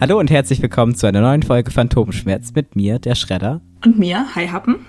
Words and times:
Hallo 0.00 0.18
und 0.18 0.30
herzlich 0.30 0.62
willkommen 0.62 0.94
zu 0.94 1.06
einer 1.06 1.20
neuen 1.20 1.42
Folge 1.42 1.70
Phantomschmerz 1.70 2.54
mit 2.54 2.74
mir, 2.74 2.98
der 2.98 3.14
Schredder. 3.14 3.60
Und 3.84 3.98
mir, 3.98 4.34
Hi 4.34 4.48
Happen. 4.48 4.86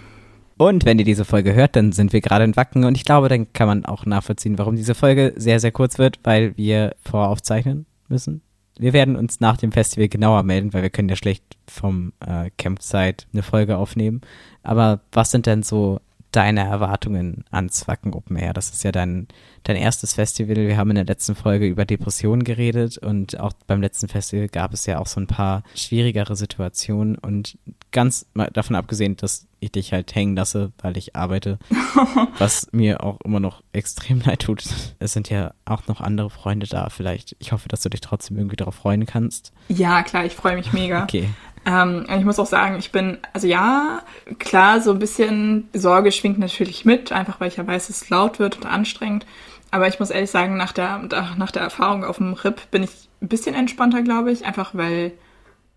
Und 0.56 0.86
wenn 0.86 1.00
ihr 1.00 1.04
diese 1.04 1.26
Folge 1.26 1.54
hört, 1.54 1.76
dann 1.76 1.92
sind 1.92 2.14
wir 2.14 2.22
gerade 2.22 2.46
in 2.46 2.56
Wacken 2.56 2.86
und 2.86 2.96
ich 2.96 3.04
glaube, 3.04 3.28
dann 3.28 3.52
kann 3.52 3.68
man 3.68 3.84
auch 3.84 4.06
nachvollziehen, 4.06 4.58
warum 4.58 4.78
diese 4.78 4.96
Folge 4.96 5.34
sehr, 5.36 5.60
sehr 5.60 5.74
kurz 5.74 5.98
wird, 5.98 6.22
weil 6.24 6.56
wir 6.56 6.96
voraufzeichnen 7.04 7.88
müssen. 8.08 8.42
Wir 8.80 8.94
werden 8.94 9.18
uns 9.18 9.42
nach 9.42 9.58
dem 9.58 9.74
Festival 9.74 10.08
genauer 10.08 10.44
melden, 10.44 10.72
weil 10.72 10.82
wir 10.82 10.90
können 10.90 11.10
ja 11.10 11.18
schlecht 11.18 11.44
vom 11.68 12.14
äh, 12.26 12.50
Campsite 12.58 13.26
eine 13.34 13.44
Folge 13.44 13.76
aufnehmen. 13.76 14.22
Aber 14.64 15.02
was 15.12 15.32
sind 15.32 15.46
denn 15.46 15.62
so 15.62 16.00
deine 16.32 16.62
Erwartungen 16.62 17.44
ans 17.52 17.88
Wacken 17.88 18.14
Open 18.14 18.38
Air? 18.38 18.54
Das 18.54 18.70
ist 18.70 18.84
ja 18.84 18.92
dein, 18.92 19.28
dein 19.64 19.76
erstes 19.76 20.14
Festival. 20.14 20.56
Wir 20.56 20.78
haben 20.78 20.90
in 20.92 20.96
der 20.96 21.06
letzten 21.06 21.36
Folge 21.36 21.68
über 21.68 21.86
Depressionen 21.86 22.44
geredet 22.44 22.98
und 22.98 23.40
auch 23.40 23.54
beim 23.68 23.82
letzten 23.82 24.08
Festival 24.08 24.48
gab 24.48 24.74
es 24.74 24.86
ja 24.86 25.00
auch 25.00 25.08
so 25.08 25.20
ein 25.20 25.28
paar 25.28 25.64
schwierigere 25.76 26.36
Situationen 26.36 27.18
und 27.18 27.58
ganz 27.92 28.26
mal 28.34 28.50
davon 28.52 28.76
abgesehen, 28.76 29.18
dass 29.18 29.48
ich 29.62 29.72
dich 29.72 29.94
halt 29.94 30.14
hängen 30.16 30.36
lasse, 30.36 30.72
weil 30.82 30.98
ich 30.98 31.16
arbeite, 31.16 31.60
was 32.40 32.68
mir 32.72 33.04
auch 33.04 33.20
immer 33.24 33.40
noch 33.40 33.62
extrem 33.74 34.20
leid 34.26 34.42
tut. 34.42 34.64
Es 35.00 35.14
sind 35.14 35.30
ja 35.30 35.54
auch 35.66 35.88
noch 35.88 36.02
andere 36.02 36.30
Freunde 36.30 36.68
da. 36.68 36.90
Vielleicht, 36.90 37.36
ich 37.40 37.52
hoffe, 37.52 37.70
dass 37.70 37.82
du 37.82 37.90
dich 37.90 38.02
trotzdem 38.02 38.38
irgendwie 38.38 38.56
darauf 38.56 38.76
freuen 38.76 39.06
kannst. 39.06 39.54
Ja, 39.70 40.02
klar, 40.04 40.26
ich 40.26 40.34
freue 40.34 40.56
mich 40.56 40.74
mega. 40.74 41.04
Okay. 41.12 41.30
Ähm, 41.66 42.06
ich 42.18 42.26
muss 42.26 42.40
auch 42.40 42.48
sagen, 42.48 42.78
ich 42.80 42.92
bin, 42.92 43.20
also 43.34 43.48
ja, 43.48 44.02
klar, 44.40 44.82
so 44.82 44.92
ein 44.92 45.00
bisschen 45.00 45.70
Sorge 45.74 46.12
schwingt 46.12 46.40
natürlich 46.40 46.86
mit, 46.86 47.12
einfach 47.12 47.40
weil 47.40 47.50
ich 47.50 47.58
ja 47.58 47.68
weiß, 47.68 47.88
dass 47.88 48.02
es 48.02 48.10
laut 48.10 48.40
wird 48.40 48.58
und 48.58 48.66
anstrengend. 48.66 49.26
Aber 49.70 49.88
ich 49.88 50.00
muss 50.00 50.10
ehrlich 50.10 50.32
sagen, 50.32 50.58
nach 50.58 50.74
der, 50.74 50.98
nach 51.38 51.52
der 51.52 51.62
Erfahrung 51.62 52.04
auf 52.04 52.18
dem 52.18 52.34
RIP 52.34 52.70
bin 52.72 52.84
ich 52.84 52.92
ein 53.22 53.28
bisschen 53.28 53.56
entspannter, 53.56 54.02
glaube 54.02 54.32
ich, 54.32 54.46
einfach 54.46 54.72
weil 54.74 55.14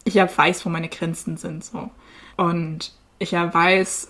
ich 0.05 0.15
ja 0.15 0.29
weiß, 0.35 0.65
wo 0.67 0.71
meine 0.71 0.89
Grenzen 0.89 1.37
sind, 1.37 1.65
so. 1.65 1.91
Und 2.37 2.93
ich 3.19 3.31
ja 3.31 3.53
weiß, 3.53 4.09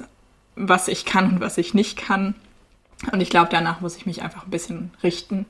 was 0.56 0.89
ich 0.89 1.05
kann 1.05 1.34
und 1.34 1.41
was 1.41 1.58
ich 1.58 1.75
nicht 1.75 1.98
kann. 1.98 2.34
Und 3.12 3.20
ich 3.20 3.30
glaube, 3.30 3.48
danach 3.50 3.80
muss 3.80 3.97
ich 3.97 4.06
mich 4.06 4.22
einfach 4.22 4.45
ein 4.45 4.50
bisschen 4.50 4.92
richten. 5.02 5.47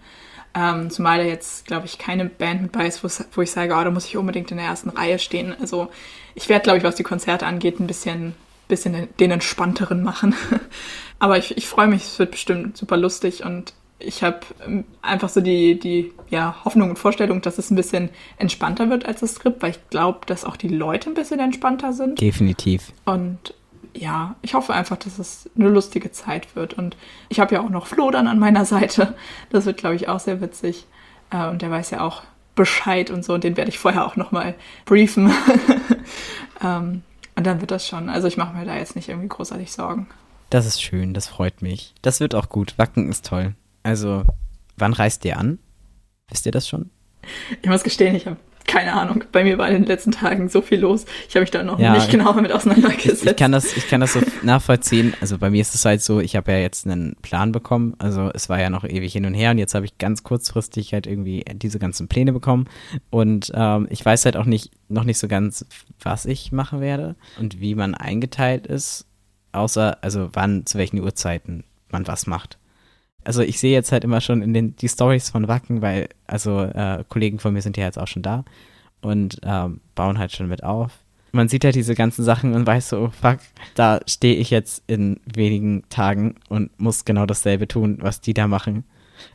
Ähm, 0.55 0.91
zumal 0.91 1.19
da 1.19 1.25
jetzt, 1.25 1.67
glaube 1.67 1.87
ich, 1.87 1.99
keine 1.99 2.27
Band 2.27 2.63
mit 2.63 2.73
bei 2.73 2.87
ist, 2.87 3.03
wo 3.35 3.43
ich 3.43 3.51
sage, 3.51 3.75
oh, 3.75 3.83
da 3.83 3.91
muss 3.91 4.07
ich 4.07 4.17
unbedingt 4.17 4.51
in 4.51 4.57
der 4.57 4.67
ersten 4.67 4.91
Reihe 4.91 5.19
stehen. 5.19 5.55
Also 5.61 5.89
ich 6.35 6.49
werde, 6.49 6.63
glaube 6.63 6.79
ich, 6.79 6.85
was 6.85 6.95
die 6.95 7.03
Konzerte 7.03 7.47
angeht, 7.47 7.81
ein 7.81 7.87
bisschen, 7.87 8.35
bisschen 8.69 9.09
den 9.19 9.31
entspannteren 9.33 10.03
machen. 10.03 10.35
Aber 11.19 11.39
ich, 11.39 11.57
ich 11.57 11.67
freue 11.67 11.89
mich, 11.89 12.05
es 12.05 12.19
wird 12.19 12.33
bestimmt 12.33 12.77
super 12.77 12.97
lustig 12.97 13.45
und 13.45 13.75
ich 13.99 14.23
habe 14.23 14.41
ähm, 14.67 14.85
einfach 15.03 15.29
so 15.29 15.41
die, 15.41 15.79
die 15.79 16.13
ja, 16.29 16.57
Hoffnung 16.65 16.91
und 16.91 16.99
Vorstellung, 16.99 17.41
dass 17.41 17.59
es 17.59 17.71
ein 17.71 17.77
bisschen 17.77 18.11
entspannter 18.37 18.91
wird 18.91 19.07
als 19.07 19.21
das 19.21 19.35
Skript, 19.35 19.63
weil 19.63 19.71
ich 19.71 19.91
glaube, 19.91 20.21
dass 20.27 20.45
auch 20.45 20.57
die 20.57 20.69
Leute 20.69 21.11
ein 21.11 21.15
bisschen 21.15 21.41
entspannter 21.41 21.93
sind. 21.93 22.21
Definitiv. 22.21 22.93
Und 23.05 23.55
ja, 23.95 24.37
ich 24.43 24.55
hoffe 24.55 24.75
einfach, 24.75 24.97
dass 24.97 25.19
es 25.19 25.49
eine 25.57 25.69
lustige 25.69 26.11
Zeit 26.11 26.57
wird. 26.57 26.75
Und 26.75 26.97
ich 27.29 27.41
habe 27.41 27.55
ja 27.55 27.63
auch 27.63 27.71
noch 27.71 27.87
Flo 27.87 28.11
dann 28.11 28.27
an 28.27 28.39
meiner 28.39 28.65
Seite. 28.65 29.15
Das 29.51 29.67
wird, 29.67 29.79
glaube 29.79 29.97
ich, 29.97 30.09
auch 30.09 30.21
sehr 30.21 30.41
witzig. 30.41 30.87
Äh, 31.31 31.49
und 31.49 31.63
der 31.63 31.71
weiß 31.71 31.91
ja 31.91 32.01
auch 32.01 32.23
Bescheid 32.55 33.11
und 33.11 33.25
so. 33.25 33.35
Und 33.35 33.45
den 33.45 33.57
werde 33.57 33.71
ich 33.71 33.79
vorher 33.79 34.07
auch 34.07 34.17
nochmal 34.17 34.55
briefen. 34.85 35.33
Ähm, 36.63 37.03
und 37.37 37.47
dann 37.47 37.61
wird 37.61 37.71
das 37.71 37.87
schon. 37.87 38.09
Also 38.09 38.29
ich 38.29 38.37
mache 38.37 38.57
mir 38.57 38.65
da 38.65 38.77
jetzt 38.77 38.97
nicht 38.97 39.09
irgendwie 39.09 39.29
großartig 39.29 39.73
Sorgen. 39.73 40.07
Das 40.51 40.67
ist 40.67 40.83
schön, 40.83 41.15
das 41.15 41.27
freut 41.29 41.63
mich. 41.63 41.95
Das 42.03 42.21
wird 42.21 42.35
auch 42.35 42.49
gut. 42.49 42.79
Wacken 42.79 43.09
ist 43.09 43.27
toll. 43.27 43.55
Also, 43.83 44.25
wann 44.77 44.93
reist 44.93 45.25
ihr 45.25 45.39
an? 45.39 45.59
Wisst 46.29 46.47
ihr 46.47 46.53
das 46.53 46.69
schon? 46.69 46.91
Ich 47.63 47.69
muss 47.69 47.83
gestehen, 47.83 48.15
ich 48.15 48.27
habe 48.27 48.37
keine 48.67 48.95
Ahnung. 48.95 49.25
Bei 49.31 49.45
mir 49.45 49.59
war 49.59 49.69
in 49.69 49.75
den 49.75 49.85
letzten 49.85 50.13
Tagen 50.13 50.49
so 50.49 50.63
viel 50.63 50.81
los. 50.81 51.05
Ich 51.29 51.35
habe 51.35 51.43
mich 51.43 51.51
da 51.51 51.63
noch 51.63 51.79
ja, 51.79 51.93
nicht 51.93 52.11
genau 52.11 52.33
mit 52.35 52.53
auseinandergesetzt. 52.53 53.25
Ich, 53.25 53.31
ich, 53.31 53.37
kann 53.37 53.53
das, 53.53 53.77
ich 53.77 53.89
kann 53.89 54.01
das 54.01 54.15
so 54.15 54.21
nachvollziehen. 54.43 55.15
Also 55.21 55.39
bei 55.39 55.51
mir 55.51 55.61
ist 55.61 55.75
es 55.75 55.85
halt 55.85 56.03
so, 56.03 56.21
ich 56.21 56.37
habe 56.37 56.53
ja 56.53 56.59
jetzt 56.59 56.87
einen 56.87 57.17
Plan 57.23 57.53
bekommen. 57.53 57.95
Also 57.99 58.31
es 58.33 58.49
war 58.49 58.61
ja 58.61 58.71
noch 58.71 58.85
ewig 58.85 59.13
hin 59.13 59.27
und 59.27 59.35
her 59.35 59.51
und 59.51 59.59
jetzt 59.59 59.75
habe 59.75 59.85
ich 59.85 59.99
ganz 59.99 60.23
kurzfristig 60.23 60.93
halt 60.93 61.07
irgendwie 61.07 61.45
diese 61.55 61.79
ganzen 61.79 62.09
Pläne 62.09 62.33
bekommen. 62.33 62.69
Und 63.11 63.53
ähm, 63.55 63.87
ich 63.91 64.05
weiß 64.05 64.25
halt 64.25 64.37
auch 64.37 64.47
nicht, 64.47 64.71
noch 64.89 65.05
nicht 65.05 65.19
so 65.19 65.29
ganz, 65.29 65.67
was 66.01 66.27
ich 66.27 66.53
machen 66.53 66.81
werde 66.81 67.17
und 67.39 67.61
wie 67.61 67.75
man 67.75 67.95
eingeteilt 67.95 68.67
ist. 68.67 69.07
Außer, 69.53 69.99
also 70.03 70.31
wann, 70.33 70.67
zu 70.67 70.79
welchen 70.79 71.01
Uhrzeiten 71.01 71.65
man 71.91 72.07
was 72.07 72.27
macht 72.27 72.59
also 73.25 73.43
ich 73.43 73.59
sehe 73.59 73.73
jetzt 73.73 73.93
halt 73.93 74.05
immer 74.05 74.21
schon 74.21 74.43
in 74.43 74.53
den 74.53 74.77
die 74.77 74.89
Stories 74.89 75.31
von 75.31 75.49
Wacken, 75.49 75.83
weil 75.83 76.09
also 76.27 76.63
äh, 76.63 77.05
Kollegen 77.09 77.39
von 77.39 77.53
mir 77.53 77.63
sind 77.63 77.77
ja 77.77 77.85
jetzt 77.85 77.99
auch 77.99 78.09
schon 78.09 78.23
da 78.23 78.45
und 79.01 79.41
ähm, 79.43 79.81
bauen 79.95 80.19
halt 80.19 80.33
schon 80.33 80.49
mit 80.49 80.63
auf. 80.63 80.93
Man 81.33 81.49
sieht 81.49 81.65
halt 81.65 81.75
diese 81.75 81.95
ganzen 81.95 82.25
Sachen 82.25 82.55
und 82.55 82.67
weiß 82.67 82.89
so, 82.89 83.11
fuck, 83.21 83.39
da 83.75 84.01
stehe 84.07 84.37
ich 84.37 84.51
jetzt 84.51 84.85
in 84.87 85.19
wenigen 85.25 85.83
Tagen 85.89 86.37
und 86.49 86.79
muss 86.79 87.05
genau 87.05 87.27
dasselbe 87.27 87.67
tun, 87.67 87.99
was 88.01 88.21
die 88.21 88.35
da 88.35 88.47
machen. 88.47 88.85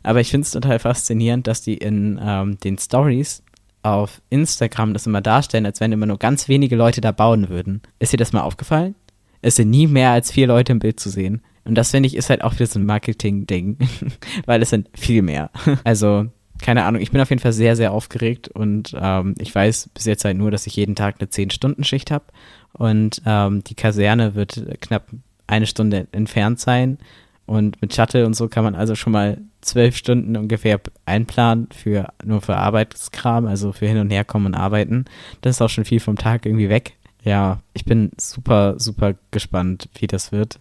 Aber 0.02 0.20
ich 0.20 0.30
finde 0.30 0.46
es 0.46 0.52
total 0.52 0.78
faszinierend, 0.78 1.46
dass 1.46 1.60
die 1.62 1.76
in 1.76 2.18
ähm, 2.22 2.58
den 2.60 2.78
Stories 2.78 3.42
auf 3.82 4.20
Instagram 4.30 4.92
das 4.92 5.06
immer 5.06 5.20
darstellen, 5.20 5.66
als 5.66 5.80
wenn 5.80 5.92
immer 5.92 6.06
nur 6.06 6.18
ganz 6.18 6.48
wenige 6.48 6.76
Leute 6.76 7.00
da 7.00 7.12
bauen 7.12 7.48
würden. 7.48 7.82
Ist 7.98 8.12
dir 8.12 8.18
das 8.18 8.32
mal 8.32 8.42
aufgefallen? 8.42 8.94
Es 9.42 9.56
sind 9.56 9.70
nie 9.70 9.86
mehr 9.86 10.10
als 10.10 10.30
vier 10.30 10.46
Leute 10.46 10.72
im 10.72 10.80
Bild 10.80 11.00
zu 11.00 11.08
sehen. 11.08 11.42
Und 11.70 11.76
das 11.76 11.92
finde 11.92 12.08
ich 12.08 12.16
ist 12.16 12.30
halt 12.30 12.42
auch 12.42 12.54
wieder 12.54 12.66
so 12.66 12.80
ein 12.80 12.84
Marketing-Ding, 12.84 13.78
weil 14.44 14.60
es 14.60 14.70
sind 14.70 14.88
viel 14.92 15.22
mehr. 15.22 15.50
Also, 15.84 16.26
keine 16.60 16.82
Ahnung, 16.82 17.00
ich 17.00 17.12
bin 17.12 17.20
auf 17.20 17.30
jeden 17.30 17.40
Fall 17.40 17.52
sehr, 17.52 17.76
sehr 17.76 17.92
aufgeregt 17.92 18.48
und 18.48 18.92
ähm, 19.00 19.36
ich 19.38 19.54
weiß 19.54 19.90
bis 19.94 20.04
jetzt 20.04 20.24
halt 20.24 20.36
nur, 20.36 20.50
dass 20.50 20.66
ich 20.66 20.74
jeden 20.74 20.96
Tag 20.96 21.20
eine 21.20 21.28
10-Stunden-Schicht 21.28 22.10
habe 22.10 22.24
und 22.72 23.22
ähm, 23.24 23.62
die 23.62 23.76
Kaserne 23.76 24.34
wird 24.34 24.66
knapp 24.80 25.06
eine 25.46 25.68
Stunde 25.68 26.08
entfernt 26.10 26.58
sein 26.58 26.98
und 27.46 27.80
mit 27.80 27.94
Shuttle 27.94 28.26
und 28.26 28.34
so 28.34 28.48
kann 28.48 28.64
man 28.64 28.74
also 28.74 28.96
schon 28.96 29.12
mal 29.12 29.38
zwölf 29.60 29.96
Stunden 29.96 30.36
ungefähr 30.36 30.80
einplanen 31.06 31.68
für 31.72 32.08
nur 32.24 32.40
für 32.40 32.56
Arbeitskram, 32.56 33.46
also 33.46 33.70
für 33.70 33.86
hin 33.86 33.98
und 33.98 34.10
her 34.10 34.24
kommen 34.24 34.46
und 34.46 34.54
arbeiten. 34.56 35.04
Das 35.40 35.54
ist 35.54 35.62
auch 35.62 35.70
schon 35.70 35.84
viel 35.84 36.00
vom 36.00 36.16
Tag 36.16 36.46
irgendwie 36.46 36.68
weg. 36.68 36.96
Ja, 37.22 37.60
ich 37.74 37.84
bin 37.84 38.10
super, 38.16 38.74
super 38.78 39.14
gespannt, 39.30 39.88
wie 40.00 40.08
das 40.08 40.32
wird 40.32 40.58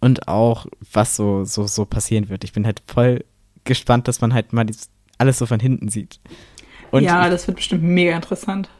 und 0.00 0.28
auch, 0.28 0.66
was 0.92 1.16
so, 1.16 1.44
so, 1.44 1.66
so 1.66 1.84
passieren 1.84 2.28
wird. 2.28 2.44
Ich 2.44 2.52
bin 2.52 2.66
halt 2.66 2.82
voll 2.86 3.24
gespannt, 3.64 4.08
dass 4.08 4.20
man 4.20 4.34
halt 4.34 4.52
mal 4.52 4.66
alles 5.18 5.38
so 5.38 5.46
von 5.46 5.60
hinten 5.60 5.88
sieht. 5.88 6.20
Und 6.90 7.04
ja, 7.04 7.28
das 7.28 7.46
wird 7.46 7.56
bestimmt 7.56 7.82
mega 7.82 8.14
interessant. 8.14 8.70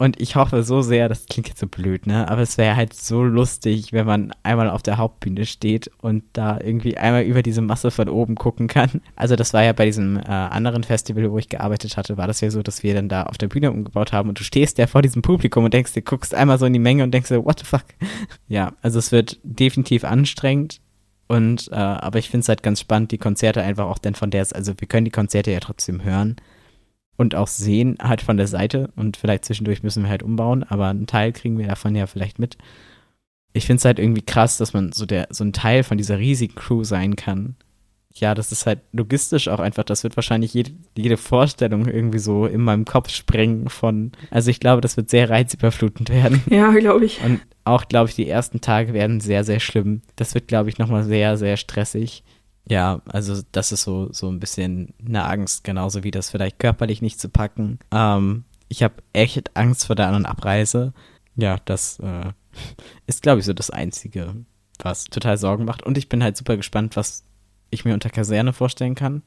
Und 0.00 0.18
ich 0.18 0.34
hoffe 0.34 0.62
so 0.62 0.80
sehr, 0.80 1.10
das 1.10 1.26
klingt 1.26 1.48
jetzt 1.48 1.60
so 1.60 1.66
blöd, 1.66 2.06
ne? 2.06 2.26
Aber 2.26 2.40
es 2.40 2.56
wäre 2.56 2.74
halt 2.74 2.94
so 2.94 3.22
lustig, 3.22 3.92
wenn 3.92 4.06
man 4.06 4.32
einmal 4.42 4.70
auf 4.70 4.82
der 4.82 4.96
Hauptbühne 4.96 5.44
steht 5.44 5.90
und 6.00 6.24
da 6.32 6.58
irgendwie 6.58 6.96
einmal 6.96 7.24
über 7.24 7.42
diese 7.42 7.60
Masse 7.60 7.90
von 7.90 8.08
oben 8.08 8.34
gucken 8.34 8.66
kann. 8.66 9.02
Also 9.14 9.36
das 9.36 9.52
war 9.52 9.62
ja 9.62 9.74
bei 9.74 9.84
diesem 9.84 10.16
äh, 10.16 10.22
anderen 10.22 10.84
Festival, 10.84 11.30
wo 11.30 11.36
ich 11.36 11.50
gearbeitet 11.50 11.98
hatte, 11.98 12.16
war 12.16 12.26
das 12.26 12.40
ja 12.40 12.50
so, 12.50 12.62
dass 12.62 12.82
wir 12.82 12.94
dann 12.94 13.10
da 13.10 13.24
auf 13.24 13.36
der 13.36 13.48
Bühne 13.48 13.70
umgebaut 13.70 14.14
haben 14.14 14.30
und 14.30 14.40
du 14.40 14.42
stehst 14.42 14.78
ja 14.78 14.86
vor 14.86 15.02
diesem 15.02 15.20
Publikum 15.20 15.66
und 15.66 15.74
denkst, 15.74 15.92
du 15.92 16.00
guckst 16.00 16.34
einmal 16.34 16.58
so 16.58 16.64
in 16.64 16.72
die 16.72 16.78
Menge 16.78 17.04
und 17.04 17.12
denkst 17.12 17.28
dir, 17.28 17.44
what 17.44 17.58
the 17.58 17.66
fuck? 17.66 17.84
Ja, 18.48 18.72
also 18.80 18.98
es 18.98 19.12
wird 19.12 19.38
definitiv 19.42 20.04
anstrengend. 20.04 20.80
Und 21.28 21.68
äh, 21.72 21.74
aber 21.74 22.18
ich 22.18 22.30
finde 22.30 22.40
es 22.40 22.48
halt 22.48 22.62
ganz 22.62 22.80
spannend, 22.80 23.12
die 23.12 23.18
Konzerte 23.18 23.60
einfach 23.60 23.84
auch 23.84 23.98
denn 23.98 24.14
von 24.14 24.30
der, 24.30 24.46
also 24.54 24.72
wir 24.78 24.88
können 24.88 25.04
die 25.04 25.10
Konzerte 25.10 25.50
ja 25.50 25.60
trotzdem 25.60 26.02
hören 26.02 26.36
und 27.20 27.34
auch 27.34 27.48
sehen, 27.48 27.98
halt 28.02 28.22
von 28.22 28.38
der 28.38 28.46
Seite. 28.46 28.90
Und 28.96 29.18
vielleicht 29.18 29.44
zwischendurch 29.44 29.82
müssen 29.82 30.04
wir 30.04 30.08
halt 30.08 30.22
umbauen, 30.22 30.62
aber 30.62 30.86
einen 30.86 31.06
Teil 31.06 31.32
kriegen 31.32 31.58
wir 31.58 31.66
davon 31.66 31.94
ja 31.94 32.06
vielleicht 32.06 32.38
mit. 32.38 32.56
Ich 33.52 33.66
finde 33.66 33.76
es 33.76 33.84
halt 33.84 33.98
irgendwie 33.98 34.22
krass, 34.22 34.56
dass 34.56 34.72
man 34.72 34.92
so 34.92 35.04
der, 35.04 35.28
so 35.28 35.44
ein 35.44 35.52
Teil 35.52 35.82
von 35.82 35.98
dieser 35.98 36.18
riesigen 36.18 36.54
Crew 36.54 36.82
sein 36.82 37.16
kann. 37.16 37.56
Ja, 38.14 38.34
das 38.34 38.52
ist 38.52 38.64
halt 38.64 38.80
logistisch 38.92 39.48
auch 39.48 39.60
einfach, 39.60 39.84
das 39.84 40.02
wird 40.02 40.16
wahrscheinlich 40.16 40.54
jede, 40.54 40.72
jede 40.96 41.18
Vorstellung 41.18 41.86
irgendwie 41.86 42.18
so 42.18 42.46
in 42.46 42.62
meinem 42.62 42.86
Kopf 42.86 43.10
sprengen 43.10 43.68
von, 43.68 44.12
also 44.30 44.50
ich 44.50 44.58
glaube, 44.58 44.80
das 44.80 44.96
wird 44.96 45.10
sehr 45.10 45.28
reizüberflutend 45.28 46.08
werden. 46.08 46.42
Ja, 46.50 46.72
glaube 46.72 47.04
ich. 47.04 47.22
Und 47.22 47.42
auch, 47.64 47.86
glaube 47.86 48.08
ich, 48.08 48.16
die 48.16 48.28
ersten 48.28 48.62
Tage 48.62 48.94
werden 48.94 49.20
sehr, 49.20 49.44
sehr 49.44 49.60
schlimm. 49.60 50.00
Das 50.16 50.32
wird, 50.32 50.48
glaube 50.48 50.70
ich, 50.70 50.78
nochmal 50.78 51.04
sehr, 51.04 51.36
sehr 51.36 51.58
stressig. 51.58 52.24
Ja, 52.68 53.00
also 53.06 53.42
das 53.52 53.72
ist 53.72 53.82
so, 53.82 54.12
so 54.12 54.28
ein 54.28 54.38
bisschen 54.40 54.94
eine 55.04 55.24
Angst, 55.24 55.64
genauso 55.64 56.04
wie 56.04 56.10
das 56.10 56.30
vielleicht 56.30 56.58
körperlich 56.58 57.02
nicht 57.02 57.20
zu 57.20 57.28
packen. 57.28 57.78
Ähm, 57.90 58.44
ich 58.68 58.82
habe 58.82 58.94
echt 59.12 59.56
Angst 59.56 59.86
vor 59.86 59.96
der 59.96 60.06
anderen 60.06 60.26
Abreise. 60.26 60.92
Ja, 61.36 61.58
das 61.64 61.98
äh, 62.00 62.32
ist, 63.06 63.22
glaube 63.22 63.40
ich, 63.40 63.46
so 63.46 63.52
das 63.52 63.70
Einzige, 63.70 64.34
was 64.78 65.04
total 65.04 65.36
Sorgen 65.36 65.64
macht. 65.64 65.82
Und 65.82 65.98
ich 65.98 66.08
bin 66.08 66.22
halt 66.22 66.36
super 66.36 66.56
gespannt, 66.56 66.96
was 66.96 67.24
ich 67.70 67.84
mir 67.84 67.94
unter 67.94 68.10
Kaserne 68.10 68.52
vorstellen 68.52 68.94
kann. 68.94 69.22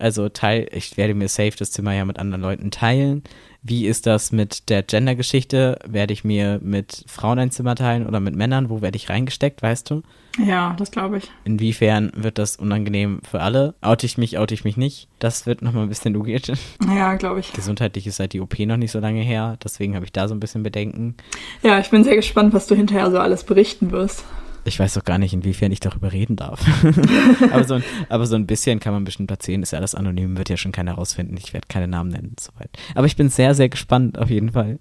Also 0.00 0.28
teil, 0.28 0.66
ich 0.72 0.96
werde 0.96 1.14
mir 1.14 1.28
safe 1.28 1.52
das 1.58 1.70
Zimmer 1.70 1.94
ja 1.94 2.04
mit 2.04 2.18
anderen 2.18 2.40
Leuten 2.42 2.70
teilen. 2.70 3.22
Wie 3.62 3.86
ist 3.86 4.06
das 4.06 4.32
mit 4.32 4.70
der 4.70 4.82
Gender-Geschichte? 4.82 5.78
Werde 5.86 6.14
ich 6.14 6.24
mir 6.24 6.58
mit 6.62 7.04
Frauen 7.06 7.38
ein 7.38 7.50
Zimmer 7.50 7.74
teilen 7.74 8.06
oder 8.06 8.18
mit 8.18 8.34
Männern? 8.34 8.70
Wo 8.70 8.80
werde 8.80 8.96
ich 8.96 9.10
reingesteckt, 9.10 9.62
weißt 9.62 9.90
du? 9.90 10.02
Ja, 10.38 10.74
das 10.78 10.90
glaube 10.90 11.18
ich. 11.18 11.30
Inwiefern 11.44 12.10
wird 12.14 12.38
das 12.38 12.56
unangenehm 12.56 13.20
für 13.28 13.42
alle? 13.42 13.74
Oute 13.82 14.06
ich 14.06 14.16
mich, 14.16 14.38
oute 14.38 14.54
ich 14.54 14.64
mich 14.64 14.78
nicht? 14.78 15.08
Das 15.18 15.44
wird 15.44 15.60
nochmal 15.60 15.82
ein 15.82 15.88
bisschen 15.90 16.14
logisch. 16.14 16.44
Ja, 16.88 17.14
glaube 17.14 17.40
ich. 17.40 17.52
Gesundheitlich 17.52 18.06
ist 18.06 18.16
seit 18.16 18.32
die 18.32 18.40
OP 18.40 18.58
noch 18.60 18.76
nicht 18.76 18.90
so 18.90 19.00
lange 19.00 19.20
her, 19.20 19.58
deswegen 19.62 19.94
habe 19.94 20.04
ich 20.04 20.12
da 20.12 20.28
so 20.28 20.34
ein 20.34 20.40
bisschen 20.40 20.62
Bedenken. 20.62 21.14
Ja, 21.62 21.78
ich 21.78 21.90
bin 21.90 22.04
sehr 22.04 22.16
gespannt, 22.16 22.52
was 22.54 22.66
du 22.66 22.74
hinterher 22.74 23.10
so 23.10 23.18
alles 23.18 23.44
berichten 23.44 23.90
wirst. 23.90 24.24
Ich 24.64 24.78
weiß 24.78 24.94
doch 24.94 25.04
gar 25.04 25.18
nicht, 25.18 25.32
inwiefern 25.32 25.72
ich 25.72 25.80
darüber 25.80 26.12
reden 26.12 26.36
darf. 26.36 26.60
aber, 27.52 27.64
so 27.64 27.74
ein, 27.74 27.84
aber 28.08 28.26
so 28.26 28.36
ein 28.36 28.46
bisschen 28.46 28.78
kann 28.78 28.92
man 28.92 29.04
bestimmt 29.04 29.30
erzählen. 29.30 29.62
Ist 29.62 29.72
ja 29.72 29.78
alles 29.78 29.94
anonym, 29.94 30.36
wird 30.36 30.50
ja 30.50 30.56
schon 30.56 30.72
keiner 30.72 30.94
rausfinden. 30.94 31.36
Ich 31.36 31.52
werde 31.52 31.66
keine 31.68 31.88
Namen 31.88 32.10
nennen 32.10 32.30
und 32.30 32.40
so 32.40 32.52
weiter. 32.56 32.70
Aber 32.94 33.06
ich 33.06 33.16
bin 33.16 33.30
sehr, 33.30 33.54
sehr 33.54 33.68
gespannt 33.68 34.18
auf 34.18 34.30
jeden 34.30 34.52
Fall. 34.52 34.78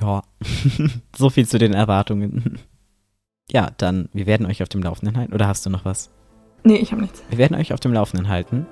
Ja, 0.00 0.22
so 1.16 1.30
viel 1.30 1.46
zu 1.46 1.58
den 1.58 1.74
Erwartungen. 1.74 2.58
Ja, 3.50 3.70
dann, 3.76 4.08
wir 4.12 4.26
werden 4.26 4.46
euch 4.46 4.62
auf 4.62 4.68
dem 4.68 4.82
Laufenden 4.82 5.16
halten. 5.16 5.32
Oder 5.32 5.48
hast 5.48 5.66
du 5.66 5.70
noch 5.70 5.84
was? 5.84 6.10
Nee, 6.64 6.76
ich 6.76 6.92
habe 6.92 7.02
nichts. 7.02 7.22
Wir 7.28 7.38
werden 7.38 7.56
euch 7.56 7.72
auf 7.72 7.80
dem 7.80 7.92
Laufenden 7.92 8.28
halten. 8.28 8.66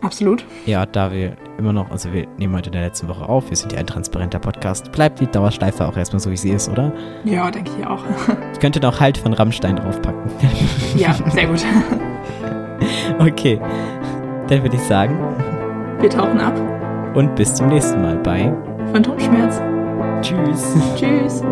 Absolut. 0.00 0.44
Ja, 0.66 0.84
da 0.84 1.10
wir 1.12 1.32
immer 1.56 1.72
noch, 1.72 1.90
also 1.90 2.12
wir 2.12 2.26
nehmen 2.36 2.54
heute 2.54 2.68
in 2.68 2.72
der 2.74 2.82
letzten 2.82 3.08
Woche 3.08 3.26
auf, 3.26 3.48
wir 3.48 3.56
sind 3.56 3.72
ja 3.72 3.78
ein 3.78 3.86
transparenter 3.86 4.38
Podcast. 4.38 4.92
Bleibt 4.92 5.18
die 5.20 5.26
Dauerschleife 5.26 5.86
auch 5.86 5.96
erstmal 5.96 6.20
so, 6.20 6.30
wie 6.30 6.36
sie 6.36 6.50
ist, 6.50 6.68
oder? 6.68 6.92
Ja, 7.24 7.50
denke 7.50 7.70
ich 7.78 7.86
auch. 7.86 8.02
Ich 8.52 8.60
könnte 8.60 8.80
noch 8.80 9.00
Halt 9.00 9.18
von 9.18 9.32
Rammstein 9.32 9.76
draufpacken. 9.76 10.30
Ja, 10.96 11.14
sehr 11.30 11.46
gut. 11.46 11.64
Okay, 13.18 13.58
dann 14.48 14.62
würde 14.62 14.76
ich 14.76 14.82
sagen. 14.82 15.16
Wir 16.00 16.10
tauchen 16.10 16.38
ab. 16.40 16.54
Und 17.14 17.34
bis 17.36 17.54
zum 17.54 17.68
nächsten 17.68 18.02
Mal 18.02 18.16
bei 18.16 18.52
Phantomschmerz. 18.92 19.62
Tschüss. 20.20 20.74
Tschüss. 20.96 21.42